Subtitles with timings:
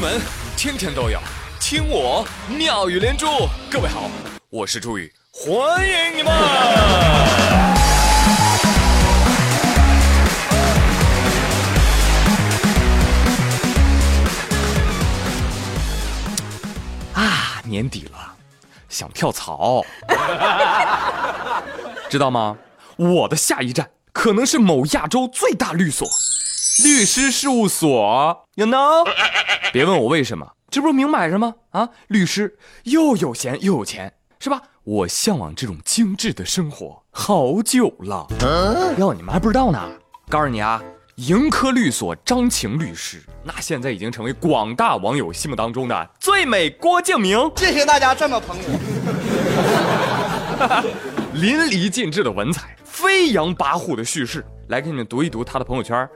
[0.00, 0.18] 门
[0.56, 1.20] 天天都有
[1.60, 3.26] 听我妙语连珠。
[3.70, 4.10] 各位好，
[4.48, 6.32] 我是朱宇，欢迎你们！
[17.12, 18.34] 啊，年底了，
[18.88, 19.84] 想跳槽，
[22.08, 22.56] 知道吗？
[22.96, 26.08] 我的下一站可能是某亚洲最大律所。
[26.78, 29.06] 律师事务所，you know？
[29.72, 31.54] 别问我为什么，这不是明摆着吗？
[31.70, 34.62] 啊，律师又有闲又有钱，是吧？
[34.84, 38.26] 我向往这种精致的生活好久了。
[38.98, 39.78] 哟，你们还不知道呢？
[40.28, 40.82] 告诉你啊，
[41.16, 47.50] 盈科律所张晴律师，那现在已经成为广大网友心目当中的最美郭敬明。
[47.56, 48.70] 谢谢大家这么捧我。
[51.34, 56.08] 淋漓尽致的文采，飞扬跋扈的叙事，来给你们读一读他的朋友圈。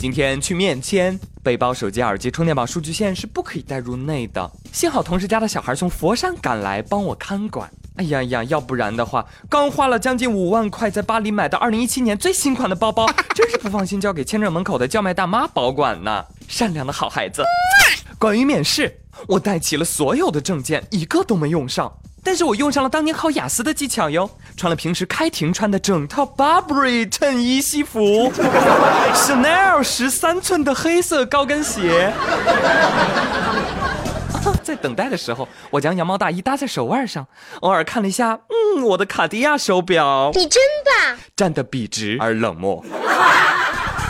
[0.00, 4.50] 今天去面签，背包、手机、耳机、充电宝、数据线是不可以带入内的。
[4.72, 7.70] 幸好同事家的小孩从佛山赶来帮我看管。
[7.96, 16.24] 哎呀呀，要不然的话，刚花了将近五万块在巴黎买的二零一七年最新款的包包， 真是不放心交给签证门口的叫卖大妈保管呢。
[16.48, 17.44] 善良的好孩子。
[18.18, 21.92] 关于面试，我带齐了所有的证件，一个都没用上。
[22.22, 28.30] 但是我用上了当年考雅思的技巧哟，穿了平时开庭穿的整套 Burberry 衬衣西服，
[29.14, 32.12] Chanel 十三寸的黑色高跟鞋。
[34.62, 37.26] 在等待的时候，我将羊毛大衣搭在手腕上，
[37.60, 38.38] 偶尔看了一下，
[38.76, 40.30] 嗯，我的卡地亚手表。
[40.34, 41.18] 你真棒！
[41.34, 42.84] 站得笔直而冷漠。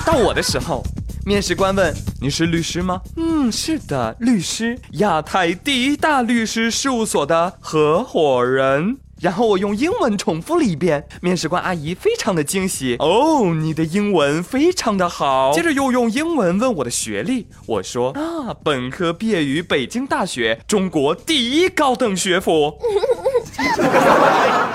[0.05, 0.83] 到我的时候。
[1.27, 22.79] 面试官问：“你是律师吗？”“嗯，是的，律师，亚太第一大律师事务所的合伙人。”然后我用英文重复了一遍，面试官阿姨非常的惊喜：“哦，你的英文非常的好。”接着又用英文问我的学历，我说：“啊，本科毕业于北京大学，中国第一高等学府。”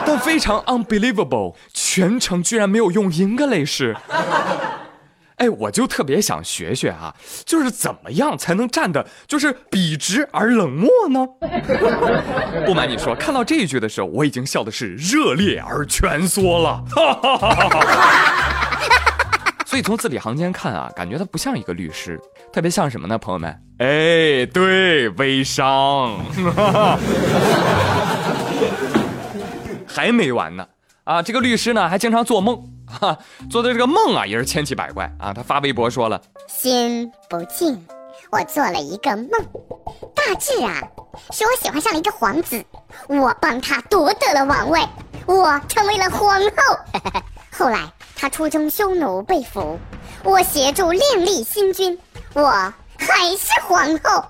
[0.05, 3.95] 但非常 unbelievable，全程居然没有用 English。
[5.45, 7.13] 哎，我就特别想学学啊，
[7.45, 11.27] 就是怎么样才能站的，就是笔直而冷漠呢？
[12.65, 16.83] 不瞒你说，看到这一句的时候，我已经笑的是热烈而蜷缩了。
[19.67, 22.19] 所以从字里行间看啊，感觉他不像一个律师，
[22.51, 23.15] 特别像什么呢？
[23.17, 26.17] 朋友们，哎，对，微商。
[29.85, 30.65] 还没完呢，
[31.03, 32.71] 啊，这个律师呢还经常做梦。
[32.99, 33.17] 哈，
[33.49, 35.33] 做的这个梦啊，也是千奇百怪啊。
[35.33, 37.85] 他发微博说了：“心不静，
[38.31, 39.29] 我做了一个梦，
[40.15, 40.81] 大致啊，
[41.31, 42.63] 是我喜欢上了一个皇子，
[43.07, 44.81] 我帮他夺得了王位，
[45.25, 46.79] 我成为了皇后。
[47.57, 47.79] 后来
[48.15, 49.79] 他出征匈奴被俘，
[50.23, 51.97] 我协助另立新君，
[52.33, 52.49] 我
[52.97, 54.25] 还是皇后。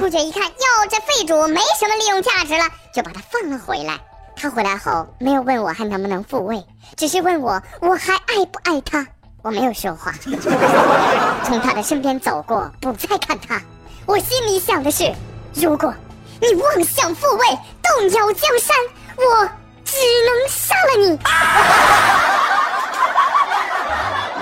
[0.00, 3.98] 突厥一看，哟，这废主没什么利用价值了，就把他放了回来。”
[4.36, 6.62] 他回来后没有问我还能不能复位，
[6.94, 9.06] 只是问我我还爱不爱他。
[9.42, 10.12] 我没有说话，
[11.44, 13.60] 从他的身边走过，不再看他。
[14.04, 15.10] 我心里想的是，
[15.54, 15.94] 如果
[16.40, 17.46] 你妄想复位，
[17.82, 18.76] 动摇江山，
[19.16, 19.48] 我
[19.84, 21.18] 只能杀了你。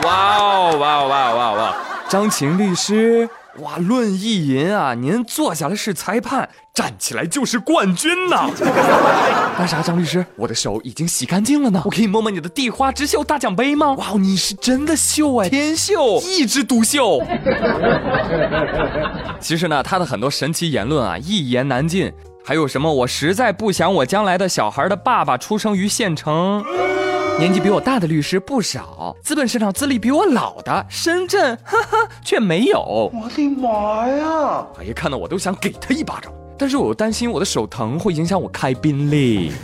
[0.05, 1.77] 哇哦哇哦哇哦哇哦哇！
[2.09, 3.29] 张晴律师。
[3.59, 4.95] 哇，论意淫啊！
[4.95, 8.51] 您坐下来是裁判，站起来就是冠军呐！
[9.57, 10.27] 那啥，张律师？
[10.35, 13.93] 我的手已经洗干净了呢，我可以摸摸你的地花之秀大奖杯吗？
[13.93, 17.23] 哇，你是真的秀哎，天秀，一枝独秀。
[19.39, 22.13] 其实呢，他的很多神奇言论啊，一言难尽。
[22.45, 22.93] 还有什么？
[22.93, 26.63] 我实在不想我将来的小孩的爸爸出生于县城。
[27.39, 33.11] 年纪比我大的律师不少，资本市场资历比我老的深圳，哈哈，却没有。
[33.15, 34.67] 我的妈呀！
[34.81, 39.53] 哎呀，看到我都想给他一巴掌，但是我又担心我的手疼会影响我开宾利。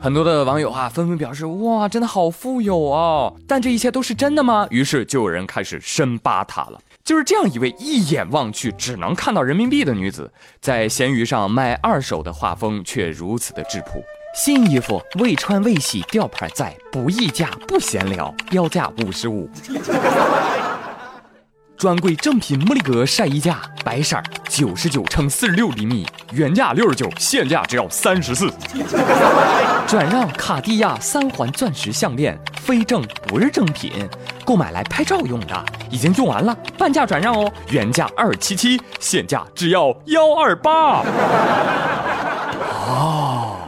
[0.00, 3.34] 很多的网友啊，纷纷表示哇，真的好富有哦！
[3.48, 4.66] 但这一切都是真的吗？
[4.68, 6.78] 于是就有人开始深扒他了。
[7.02, 10.30] 就是这样一位一眼望去只能看到人民币的女子，
[10.60, 14.02] 在闲鱼上卖二手的画风却如此的质朴。
[14.36, 19.48] 新衣服未穿未洗，吊牌在，不议价不闲聊，标价五十五。
[21.84, 24.16] 专柜正品茉莉格晒衣架，白色，
[24.48, 28.50] 九十九乘四十六厘米，原价六十九，现价只要三十四。
[29.86, 33.92] 转让卡地亚三环钻石项链，非正不是正品，
[34.46, 41.04] 购买来拍照用的，已经用完了，半价转让哦，原价二七七，现价只要幺二八。
[42.88, 43.58] 哦。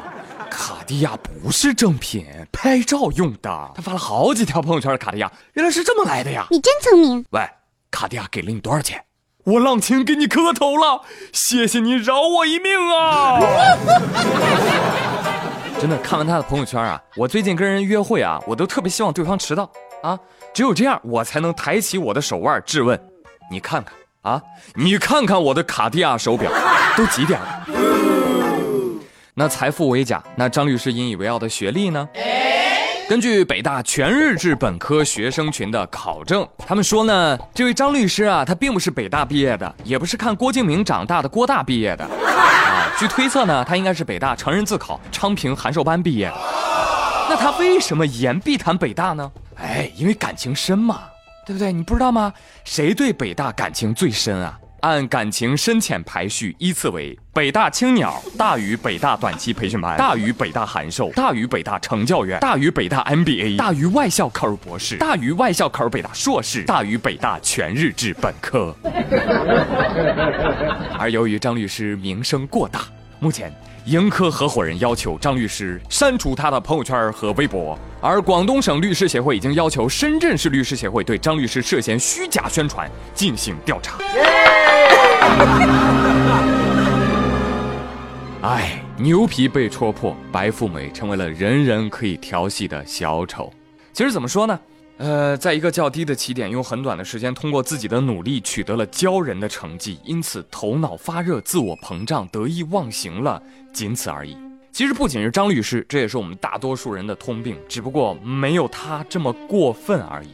[0.48, 3.72] 卡地亚不是正品，拍照用的。
[3.74, 6.46] 他发了好几条朋友圈的卡地亚，原来是这么来的呀！
[6.50, 7.22] 你真聪明。
[7.32, 7.46] 喂，
[7.96, 9.02] 卡地亚给了你多少钱？
[9.44, 11.00] 我浪琴给你磕头了，
[11.32, 13.40] 谢谢你饶我一命啊！
[15.80, 19.70] 真的，看完他的朋友圈啊，我最近跟人约会啊，我都特别希望对方迟到
[20.02, 20.18] 啊，
[20.52, 23.00] 只有这样，我才能抬起我的手腕质问：
[23.50, 23.94] 你看看
[24.30, 24.42] 啊，
[24.74, 26.52] 你看看我的卡地亚手表
[26.98, 27.66] 都几点了？
[29.32, 32.06] 那财富为假，那张律师引以为傲的学历呢？
[33.08, 46.34] 根据北大全日制本科学生群的考证，他们说呢，这位张律师啊，他并不是北大毕业的，也不是看郭敬明长大的郭大毕业的，啊，据推测呢，他应该是北大成人自考昌平函授班毕业的。
[47.28, 49.30] 那他为什么言必谈北大呢？
[49.54, 51.02] 哎，因为感情深嘛，
[51.46, 51.72] 对不对？
[51.72, 52.32] 你不知道吗？
[52.64, 54.58] 谁对北大感情最深啊？
[54.86, 68.72] 按感情深浅排序，依次为北大青鸟大于北大短期培训班，大于北大函授，大于北大成教院，大于北大 MBA，大于外校考入博士，大于外校考入北大硕士，大于北大全日制本科。
[70.96, 72.82] 而由于张律师名声过大，
[73.18, 73.52] 目前。
[73.86, 83.98] 盈科合伙人要求张律师删除他的朋友圈和微博，而广东省律师协会已经要求深圳市律师协会对张律师涉嫌虚假宣传进行调查。
[88.42, 93.52] 哎，牛皮被戳破，白富美成为了人人可以调戏的小丑。
[93.92, 94.58] 其实怎么说呢？
[94.98, 103.42] 呃，在一个较低的起点，用很短的时间，通过自己的努力取得了骄人的成绩，因此头脑发热、自我膨胀、得意忘形了，
[103.74, 104.34] 仅此而已。
[104.72, 110.30] 其实不仅是张律师，这也是我们大多数人的通病，只不过没有他这么过分而已。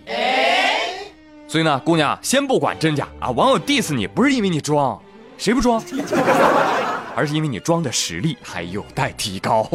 [1.49, 5.01] 所以呢，姑娘，先不管真假啊，网友 diss 你不是因为你装，
[5.39, 5.83] 谁不装？
[7.15, 9.69] 而是因为你装的实力还有待提高。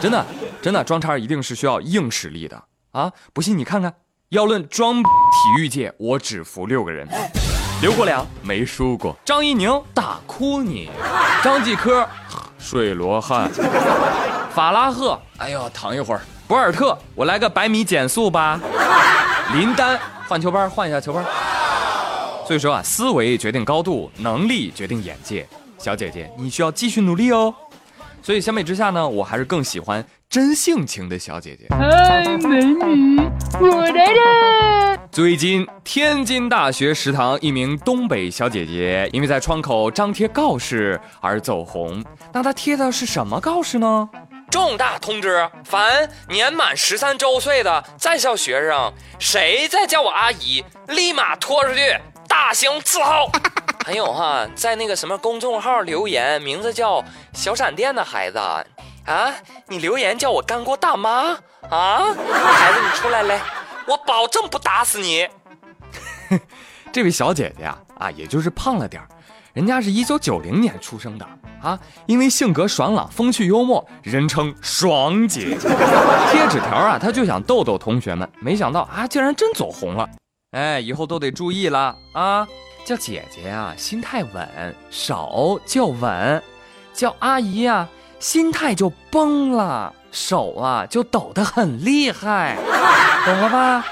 [0.00, 0.26] 真的，
[0.60, 2.62] 真的，装叉一定是需要硬实力的。
[2.92, 3.94] 啊，不信你看看，
[4.30, 5.08] 要论装体
[5.58, 7.08] 育界，我只服六个人：
[7.80, 10.90] 刘国梁没输过，张怡宁大哭你，
[11.42, 12.04] 张继科
[12.58, 13.48] 睡罗汉，
[14.52, 18.60] 法拉赫哎呦躺一会儿，博尔特我来个百米减速吧，
[19.52, 19.96] 林丹
[20.26, 21.24] 换球拍换一下球拍。
[22.44, 25.48] 所以说啊，思维决定高度，能力决定眼界。
[25.78, 27.54] 小姐姐，你需要继续努力哦。
[28.20, 30.04] 所以相比之下呢，我还是更喜欢。
[30.30, 33.20] 真性情的小姐姐，嗨，美女，
[33.60, 34.96] 我来了。
[35.10, 42.04] 最近，天津大学食堂一名东北小姐姐，因为在窗口张贴告示而走红。
[42.32, 44.08] 那她贴的是什么告示呢？
[44.52, 51.98] 重大通知：凡年满十三周岁的在校学生，谁再叫我阿姨，立马拖出去
[52.28, 53.28] 大刑伺候。
[53.84, 58.38] 还有哈，在那个什么公众号留言，名字叫小闪电的孩子。
[59.06, 59.34] 啊！
[59.66, 61.32] 你留言叫我干锅大妈
[61.68, 62.14] 啊！
[62.14, 63.40] 孩子，你出来嘞！
[63.86, 65.26] 我保证不打死你。
[66.92, 69.08] 这位小姐姐呀，啊，也就是胖了点儿，
[69.52, 71.26] 人家是一九九零年出生的
[71.62, 75.56] 啊，因为性格爽朗、风趣幽默，人称爽姐。
[76.30, 80.08] 贴纸条啊，她就想逗逗同学们，没想到啊，竟然真走红了。
[80.52, 82.46] 哎，以后都得注意了啊！
[82.84, 84.46] 叫姐姐呀，心态稳；
[84.90, 86.40] 少叫稳；
[86.92, 87.88] 叫阿姨呀。
[88.20, 92.56] 心态就崩了，手啊就抖得很厉害，
[93.26, 93.84] 懂了吧？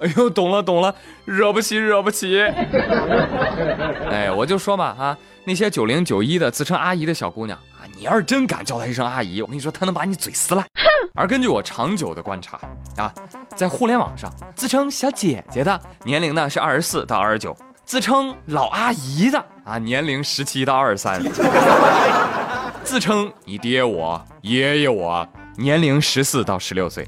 [0.00, 2.40] 哎呦，懂了懂了，惹不起惹不起。
[4.10, 10.64] 哎，我就说嘛哈，那些九零九一的自称阿姨的小姑娘啊，你要是真敢叫她一声阿姨，我跟你说，她能把你嘴撕烂。
[11.14, 12.58] 而根据我长久的观察
[12.96, 13.12] 啊，
[13.54, 21.20] 在互联网上自称小姐姐的年龄呢是二十四到二十九，自称老阿姨的啊年龄十七到二十三。
[22.84, 27.06] 自称你爹我爷爷我年龄十四到十六岁，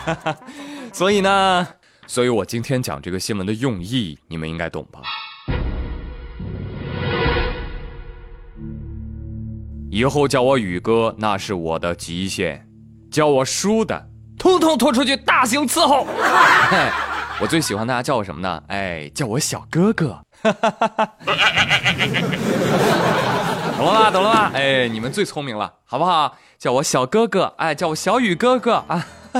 [0.92, 1.66] 所以呢，
[2.06, 5.00] 所以我今天讲这个新闻的用意，你们应该懂吧？
[9.90, 12.66] 以后叫我宇哥那是我的极限，
[13.10, 16.06] 叫我叔的，通通拖出去大刑伺候。
[17.40, 18.62] 我最喜欢大家叫我什么呢？
[18.68, 20.25] 哎，叫我小哥哥。
[23.76, 24.10] 懂了吧？
[24.10, 24.50] 懂了吧？
[24.54, 26.34] 哎，你们最聪明了，好不好？
[26.58, 29.06] 叫我小哥哥，哎，叫我小雨哥哥啊！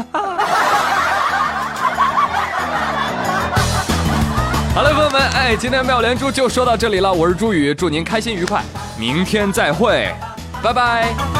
[4.74, 7.10] 好了，朋友们，哎，今天妙连珠就说到这里了。
[7.10, 8.62] 我是朱宇，祝您开心愉快，
[8.98, 10.14] 明天再会，
[10.62, 11.35] 拜拜。